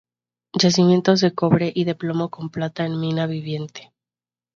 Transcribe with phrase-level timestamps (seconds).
[0.55, 3.93] Yacimientos de cobre y de plomo con plata en mina Viviente.